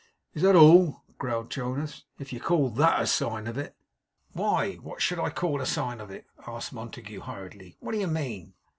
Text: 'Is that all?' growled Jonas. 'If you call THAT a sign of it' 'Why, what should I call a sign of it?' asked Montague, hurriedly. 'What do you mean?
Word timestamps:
'Is 0.33 0.41
that 0.41 0.55
all?' 0.55 1.03
growled 1.19 1.51
Jonas. 1.51 2.05
'If 2.17 2.33
you 2.33 2.39
call 2.39 2.71
THAT 2.71 3.03
a 3.03 3.05
sign 3.05 3.45
of 3.45 3.55
it' 3.55 3.75
'Why, 4.33 4.77
what 4.77 4.99
should 4.99 5.19
I 5.19 5.29
call 5.29 5.61
a 5.61 5.65
sign 5.67 6.01
of 6.01 6.09
it?' 6.09 6.25
asked 6.47 6.73
Montague, 6.73 7.21
hurriedly. 7.21 7.77
'What 7.81 7.91
do 7.91 7.99
you 7.99 8.07
mean? 8.07 8.55